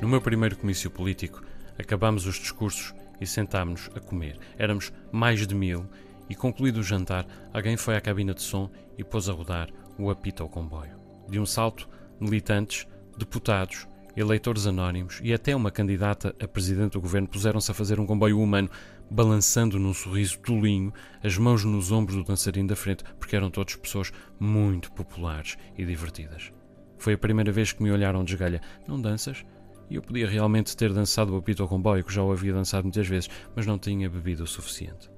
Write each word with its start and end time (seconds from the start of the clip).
No 0.00 0.08
meu 0.08 0.20
primeiro 0.22 0.56
comício 0.56 0.90
político, 0.90 1.42
acabámos 1.78 2.24
os 2.24 2.36
discursos 2.36 2.94
e 3.20 3.26
sentámos-nos 3.26 3.94
a 3.94 4.00
comer. 4.00 4.38
Éramos 4.56 4.90
mais 5.12 5.46
de 5.46 5.54
mil 5.54 5.86
e, 6.28 6.34
concluído 6.34 6.78
o 6.78 6.82
jantar, 6.82 7.26
alguém 7.52 7.76
foi 7.76 7.96
à 7.96 8.00
cabina 8.00 8.32
de 8.32 8.40
som 8.40 8.70
e 8.96 9.04
pôs 9.04 9.28
a 9.28 9.32
rodar 9.32 9.68
o 9.98 10.10
apito 10.10 10.42
ao 10.42 10.48
comboio. 10.48 10.98
De 11.28 11.38
um 11.38 11.44
salto, 11.44 11.86
militantes, 12.18 12.86
deputados, 13.18 13.86
eleitores 14.16 14.66
anónimos 14.66 15.20
e 15.22 15.34
até 15.34 15.54
uma 15.54 15.70
candidata 15.70 16.34
a 16.42 16.48
presidente 16.48 16.92
do 16.92 17.00
governo 17.00 17.28
puseram-se 17.28 17.70
a 17.70 17.74
fazer 17.74 18.00
um 18.00 18.06
comboio 18.06 18.40
humano, 18.40 18.70
balançando 19.10 19.78
num 19.78 19.92
sorriso 19.92 20.38
tolinho, 20.38 20.94
as 21.22 21.36
mãos 21.36 21.62
nos 21.62 21.92
ombros 21.92 22.16
do 22.16 22.24
dançarino 22.24 22.68
da 22.68 22.76
frente, 22.76 23.04
porque 23.18 23.36
eram 23.36 23.50
todos 23.50 23.76
pessoas 23.76 24.10
muito 24.38 24.90
populares 24.92 25.58
e 25.76 25.84
divertidas. 25.84 26.50
Foi 26.96 27.12
a 27.12 27.18
primeira 27.18 27.52
vez 27.52 27.72
que 27.72 27.82
me 27.82 27.90
olharam 27.90 28.24
de 28.24 28.32
esgalha. 28.32 28.62
Não 28.88 29.00
danças? 29.00 29.44
E 29.90 29.96
eu 29.96 30.02
podia 30.02 30.28
realmente 30.28 30.76
ter 30.76 30.92
dançado 30.92 31.34
o 31.34 31.36
apito 31.36 31.62
ao 31.62 31.68
comboio, 31.68 32.04
que 32.04 32.14
já 32.14 32.22
o 32.22 32.30
havia 32.30 32.54
dançado 32.54 32.84
muitas 32.84 33.08
vezes, 33.08 33.28
mas 33.56 33.66
não 33.66 33.76
tinha 33.76 34.08
bebido 34.08 34.44
o 34.44 34.46
suficiente. 34.46 35.10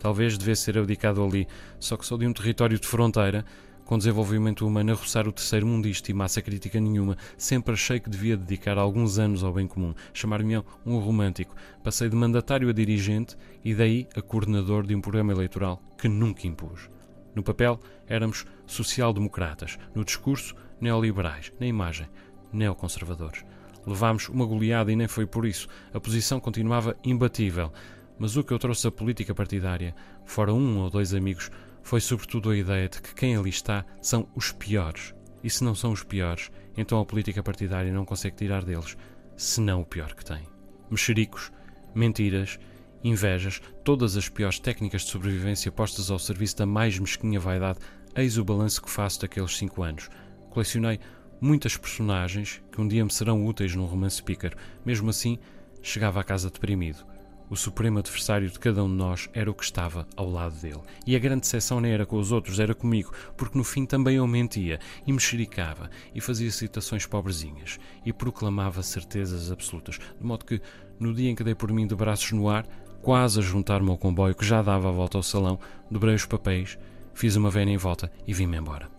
Talvez 0.00 0.36
devesse 0.36 0.62
ser 0.62 0.76
abdicado 0.76 1.24
ali, 1.24 1.46
só 1.78 1.96
que 1.96 2.04
sou 2.04 2.18
de 2.18 2.26
um 2.26 2.32
território 2.32 2.78
de 2.78 2.86
fronteira, 2.86 3.44
com 3.84 3.96
desenvolvimento 3.96 4.66
humano 4.66 4.92
a 4.92 4.94
roçar 4.96 5.28
o 5.28 5.32
terceiro 5.32 5.64
mundista 5.64 6.10
e 6.10 6.14
massa 6.14 6.42
crítica 6.42 6.80
nenhuma, 6.80 7.16
sempre 7.38 7.72
achei 7.72 8.00
que 8.00 8.10
devia 8.10 8.36
dedicar 8.36 8.76
alguns 8.76 9.16
anos 9.16 9.44
ao 9.44 9.52
bem 9.52 9.68
comum, 9.68 9.94
chamar-me 10.12 10.58
um 10.84 10.98
romântico. 10.98 11.54
Passei 11.84 12.08
de 12.08 12.16
mandatário 12.16 12.68
a 12.68 12.72
dirigente 12.72 13.36
e 13.64 13.74
daí 13.74 14.08
a 14.16 14.20
coordenador 14.20 14.84
de 14.84 14.94
um 14.94 15.00
programa 15.00 15.32
eleitoral 15.32 15.80
que 15.96 16.08
nunca 16.08 16.48
impus. 16.48 16.90
No 17.32 17.44
papel, 17.44 17.78
éramos 18.08 18.44
social-democratas, 18.66 19.78
no 19.94 20.04
discurso, 20.04 20.56
neoliberais, 20.80 21.52
na 21.60 21.66
imagem, 21.66 22.08
neoconservadores. 22.52 23.44
Levámos 23.86 24.28
uma 24.28 24.44
goleada 24.44 24.90
e 24.90 24.96
nem 24.96 25.06
foi 25.06 25.26
por 25.26 25.46
isso. 25.46 25.68
A 25.94 26.00
posição 26.00 26.40
continuava 26.40 26.96
imbatível. 27.04 27.72
Mas 28.18 28.36
o 28.36 28.42
que 28.42 28.52
eu 28.52 28.58
trouxe 28.58 28.86
à 28.88 28.90
política 28.90 29.34
partidária, 29.34 29.94
fora 30.24 30.52
um 30.52 30.78
ou 30.78 30.90
dois 30.90 31.14
amigos, 31.14 31.50
foi 31.82 32.00
sobretudo 32.00 32.50
a 32.50 32.56
ideia 32.56 32.88
de 32.88 33.00
que 33.00 33.14
quem 33.14 33.36
ali 33.36 33.50
está 33.50 33.84
são 34.00 34.26
os 34.34 34.50
piores. 34.50 35.14
E 35.44 35.48
se 35.48 35.62
não 35.62 35.74
são 35.74 35.92
os 35.92 36.02
piores, 36.02 36.50
então 36.76 36.98
a 36.98 37.06
política 37.06 37.42
partidária 37.42 37.92
não 37.92 38.04
consegue 38.04 38.36
tirar 38.36 38.64
deles, 38.64 38.96
senão 39.36 39.82
o 39.82 39.86
pior 39.86 40.14
que 40.14 40.24
tem. 40.24 40.42
Mexericos, 40.90 41.52
mentiras, 41.94 42.58
invejas, 43.04 43.60
todas 43.84 44.16
as 44.16 44.28
piores 44.28 44.58
técnicas 44.58 45.02
de 45.02 45.10
sobrevivência 45.10 45.70
postas 45.70 46.10
ao 46.10 46.18
serviço 46.18 46.56
da 46.56 46.66
mais 46.66 46.98
mesquinha 46.98 47.38
vaidade, 47.38 47.78
eis 48.16 48.36
o 48.38 48.44
balanço 48.44 48.82
que 48.82 48.90
faço 48.90 49.20
daqueles 49.20 49.56
cinco 49.56 49.82
anos. 49.82 50.08
Colecionei 50.50 50.98
muitas 51.40 51.76
personagens 51.76 52.62
que 52.70 52.80
um 52.80 52.88
dia 52.88 53.04
me 53.04 53.12
serão 53.12 53.46
úteis 53.46 53.74
num 53.74 53.84
romance 53.84 54.22
pícaro. 54.22 54.56
Mesmo 54.84 55.10
assim, 55.10 55.38
chegava 55.82 56.20
à 56.20 56.24
casa 56.24 56.50
deprimido. 56.50 57.04
O 57.48 57.54
supremo 57.54 58.00
adversário 58.00 58.50
de 58.50 58.58
cada 58.58 58.82
um 58.82 58.88
de 58.88 58.94
nós 58.94 59.30
era 59.32 59.48
o 59.48 59.54
que 59.54 59.62
estava 59.62 60.06
ao 60.16 60.28
lado 60.28 60.56
dele. 60.60 60.80
E 61.06 61.14
a 61.14 61.18
grande 61.18 61.42
decepção 61.42 61.80
nem 61.80 61.92
era 61.92 62.04
com 62.04 62.18
os 62.18 62.32
outros, 62.32 62.58
era 62.58 62.74
comigo, 62.74 63.12
porque 63.36 63.56
no 63.56 63.62
fim 63.62 63.86
também 63.86 64.16
eu 64.16 64.26
mentia, 64.26 64.80
e 65.06 65.12
mexericava, 65.12 65.88
e 66.12 66.20
fazia 66.20 66.50
citações 66.50 67.06
pobrezinhas, 67.06 67.78
e 68.04 68.12
proclamava 68.12 68.82
certezas 68.82 69.52
absolutas, 69.52 69.96
de 69.96 70.26
modo 70.26 70.44
que, 70.44 70.60
no 70.98 71.14
dia 71.14 71.30
em 71.30 71.36
que 71.36 71.44
dei 71.44 71.54
por 71.54 71.70
mim 71.72 71.86
de 71.86 71.94
braços 71.94 72.32
no 72.32 72.48
ar, 72.48 72.66
quase 73.00 73.38
a 73.38 73.42
juntar-me 73.42 73.90
ao 73.90 73.96
comboio 73.96 74.34
que 74.34 74.44
já 74.44 74.60
dava 74.60 74.88
a 74.88 74.92
volta 74.92 75.16
ao 75.16 75.22
salão, 75.22 75.60
dobrei 75.88 76.16
os 76.16 76.26
papéis, 76.26 76.76
fiz 77.14 77.36
uma 77.36 77.50
vena 77.50 77.70
em 77.70 77.76
volta 77.76 78.10
e 78.26 78.34
vim-me 78.34 78.56
embora. 78.56 78.95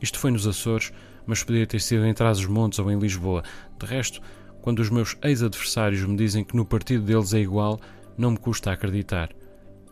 Isto 0.00 0.18
foi 0.18 0.30
nos 0.30 0.46
Açores, 0.46 0.92
mas 1.26 1.42
podia 1.42 1.66
ter 1.66 1.80
sido 1.80 2.06
em 2.06 2.14
Trás-os-Montes 2.14 2.78
ou 2.78 2.90
em 2.90 2.98
Lisboa. 2.98 3.42
De 3.78 3.86
resto, 3.86 4.20
quando 4.62 4.80
os 4.80 4.90
meus 4.90 5.16
ex-adversários 5.22 6.04
me 6.04 6.16
dizem 6.16 6.44
que 6.44 6.56
no 6.56 6.64
partido 6.64 7.04
deles 7.04 7.32
é 7.34 7.40
igual, 7.40 7.80
não 8.16 8.32
me 8.32 8.38
custa 8.38 8.70
acreditar. 8.70 9.30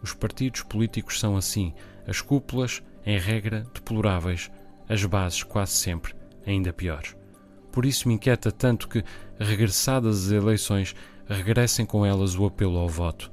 Os 0.03 0.13
partidos 0.13 0.63
políticos 0.63 1.19
são 1.19 1.37
assim, 1.37 1.73
as 2.07 2.21
cúpulas, 2.21 2.83
em 3.07 3.19
regra, 3.19 3.67
deploráveis, 3.75 4.51
as 4.89 5.05
bases, 5.05 5.43
quase 5.43 5.73
sempre, 5.73 6.15
ainda 6.47 6.73
piores. 6.73 7.17
Por 7.73 7.87
isso 7.87 8.07
me 8.09 8.15
inquieta 8.15 8.53
tanto 8.53 8.89
que, 8.89 9.03
regressadas 9.39 10.27
as 10.27 10.33
eleições, 10.33 10.95
regressem 11.27 11.87
com 11.87 12.05
elas 12.05 12.37
o 12.37 12.47
apelo 12.47 12.79
ao 12.79 12.89
voto. 12.89 13.31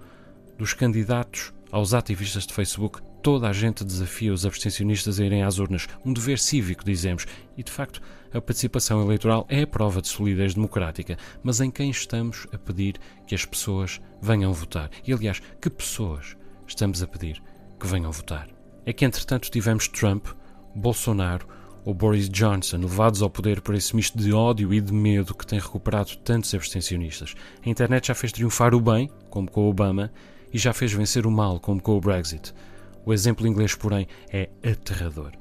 Dos 0.58 0.74
candidatos 0.74 1.54
aos 1.72 1.94
ativistas 1.94 2.46
de 2.46 2.54
Facebook, 2.54 3.02
toda 3.22 3.48
a 3.48 3.54
gente 3.54 3.84
desafia 3.84 4.34
os 4.34 4.46
abstencionistas 4.46 5.20
a 5.20 5.26
irem 5.26 5.44
às 5.44 5.60
urnas, 5.60 5.88
um 6.06 6.12
dever 6.12 6.40
cívico, 6.40 6.84
dizemos, 6.84 7.26
e 7.58 7.64
de 7.64 7.72
facto 7.72 8.02
a 8.34 8.42
participação 8.42 9.02
eleitoral 9.02 9.46
é 9.50 9.62
a 9.62 9.68
prova 9.68 10.02
de 10.02 10.08
solidez 10.08 10.54
democrática, 10.54 11.18
mas 11.44 11.60
em 11.60 11.70
quem 11.70 11.90
estamos 11.90 12.48
a 12.54 12.58
pedir 12.58 12.96
que 13.28 13.36
as 13.36 13.46
pessoas 13.46 14.02
venham 14.22 14.54
votar? 14.54 14.90
E 15.06 15.14
aliás, 15.14 15.42
que 15.62 15.70
pessoas 15.70 16.36
estamos 16.66 17.04
a 17.04 17.08
pedir 17.08 17.42
que 17.80 17.88
venham 17.88 18.12
votar? 18.12 18.48
É 18.86 18.94
que 18.94 19.06
entretanto 19.06 19.52
tivemos 19.52 19.88
Trump, 19.88 20.28
Bolsonaro 20.74 21.48
ou 21.84 21.94
Boris 21.94 22.30
Johnson 22.30 22.78
levados 22.78 23.22
ao 23.22 23.30
poder 23.30 23.62
por 23.62 23.76
esse 23.76 23.96
misto 23.96 24.18
de 24.18 24.32
ódio 24.32 24.74
e 24.74 24.80
de 24.80 24.94
medo 24.94 25.36
que 25.36 25.46
tem 25.46 25.60
recuperado 25.60 26.16
tantos 26.18 26.54
abstencionistas. 26.54 27.36
A 27.66 27.70
internet 27.70 28.08
já 28.08 28.16
fez 28.16 28.32
triunfar 28.32 28.74
o 28.74 28.82
bem, 28.82 29.10
como 29.30 29.50
com 29.50 29.68
Obama, 29.68 30.12
e 30.54 30.58
já 30.58 30.74
fez 30.74 30.92
vencer 30.94 31.26
o 31.26 31.32
mal, 31.32 31.60
como 31.60 31.82
com 31.82 31.98
o 31.98 32.02
Brexit. 32.02 32.54
O 33.06 33.14
exemplo 33.14 33.48
inglês, 33.48 33.76
porém, 33.76 34.08
é 34.32 34.50
aterrador. 34.64 35.32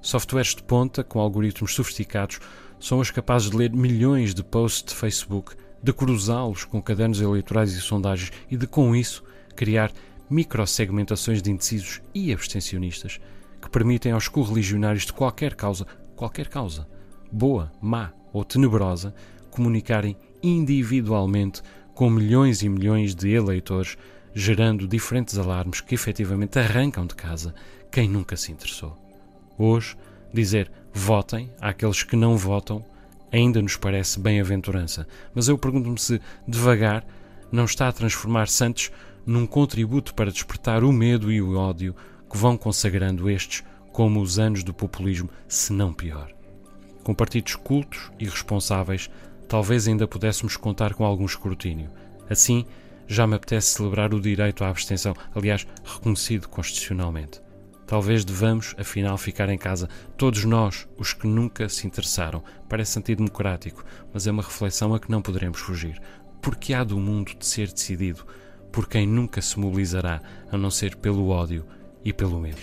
Softwares 0.00 0.54
de 0.54 0.62
ponta, 0.62 1.02
com 1.02 1.18
algoritmos 1.18 1.74
sofisticados, 1.74 2.40
são 2.78 2.98
os 2.98 3.10
capazes 3.10 3.50
de 3.50 3.56
ler 3.56 3.72
milhões 3.72 4.34
de 4.34 4.42
posts 4.42 4.84
de 4.84 4.94
Facebook, 4.94 5.54
de 5.82 5.92
cruzá-los 5.92 6.64
com 6.64 6.82
cadernos 6.82 7.20
eleitorais 7.20 7.72
e 7.72 7.80
sondagens 7.80 8.32
e 8.50 8.56
de, 8.56 8.66
com 8.66 8.94
isso, 8.94 9.22
criar 9.54 9.92
microsegmentações 10.28 11.40
de 11.40 11.50
indecisos 11.50 12.00
e 12.14 12.32
abstencionistas 12.32 13.20
que 13.60 13.70
permitem 13.70 14.12
aos 14.12 14.28
correligionários 14.28 15.06
de 15.06 15.12
qualquer 15.12 15.54
causa, 15.54 15.86
qualquer 16.16 16.48
causa, 16.48 16.86
boa, 17.30 17.72
má 17.80 18.12
ou 18.32 18.44
tenebrosa, 18.44 19.14
comunicarem 19.50 20.16
individualmente 20.42 21.62
com 21.94 22.10
milhões 22.10 22.62
e 22.62 22.68
milhões 22.68 23.14
de 23.14 23.30
eleitores 23.30 23.96
gerando 24.34 24.88
diferentes 24.88 25.38
alarmes 25.38 25.80
que 25.80 25.94
efetivamente 25.94 26.58
arrancam 26.58 27.06
de 27.06 27.14
casa 27.14 27.54
quem 27.90 28.08
nunca 28.08 28.36
se 28.36 28.50
interessou. 28.50 28.98
Hoje, 29.56 29.96
dizer 30.32 30.70
votem 30.92 31.52
àqueles 31.60 32.02
que 32.02 32.16
não 32.16 32.36
votam 32.36 32.84
ainda 33.32 33.60
nos 33.62 33.76
parece 33.76 34.20
bem-aventurança, 34.20 35.06
mas 35.34 35.48
eu 35.48 35.58
pergunto-me 35.58 35.98
se, 35.98 36.20
devagar, 36.46 37.04
não 37.50 37.64
está 37.64 37.88
a 37.88 37.92
transformar 37.92 38.48
Santos 38.48 38.90
num 39.26 39.46
contributo 39.46 40.14
para 40.14 40.30
despertar 40.30 40.84
o 40.84 40.92
medo 40.92 41.32
e 41.32 41.40
o 41.40 41.56
ódio 41.56 41.94
que 42.30 42.36
vão 42.36 42.56
consagrando 42.56 43.30
estes 43.30 43.64
como 43.92 44.20
os 44.20 44.38
anos 44.38 44.64
do 44.64 44.74
populismo, 44.74 45.30
se 45.46 45.72
não 45.72 45.92
pior. 45.92 46.32
Com 47.02 47.14
partidos 47.14 47.54
cultos 47.54 48.10
e 48.18 48.24
responsáveis, 48.24 49.08
talvez 49.48 49.86
ainda 49.86 50.06
pudéssemos 50.06 50.56
contar 50.56 50.94
com 50.94 51.04
algum 51.04 51.24
escrutínio. 51.24 51.90
Assim, 52.28 52.66
já 53.06 53.26
me 53.26 53.36
apetece 53.36 53.74
celebrar 53.74 54.14
o 54.14 54.20
direito 54.20 54.64
à 54.64 54.68
abstenção, 54.68 55.14
aliás, 55.34 55.66
reconhecido 55.84 56.48
constitucionalmente. 56.48 57.42
Talvez 57.86 58.24
devamos, 58.24 58.74
afinal, 58.78 59.18
ficar 59.18 59.48
em 59.50 59.58
casa, 59.58 59.88
todos 60.16 60.44
nós, 60.44 60.88
os 60.96 61.12
que 61.12 61.26
nunca 61.26 61.68
se 61.68 61.86
interessaram. 61.86 62.42
Parece 62.68 62.98
antidemocrático, 62.98 63.84
mas 64.12 64.26
é 64.26 64.30
uma 64.30 64.42
reflexão 64.42 64.94
a 64.94 65.00
que 65.00 65.10
não 65.10 65.20
poderemos 65.20 65.60
fugir. 65.60 66.00
Porque 66.40 66.72
há 66.72 66.82
do 66.82 66.98
mundo 66.98 67.34
de 67.38 67.46
ser 67.46 67.70
decidido 67.70 68.26
por 68.72 68.88
quem 68.88 69.06
nunca 69.06 69.40
se 69.40 69.58
mobilizará, 69.58 70.20
a 70.50 70.56
não 70.56 70.70
ser 70.70 70.96
pelo 70.96 71.28
ódio 71.28 71.66
e 72.04 72.12
pelo 72.12 72.40
medo. 72.40 72.60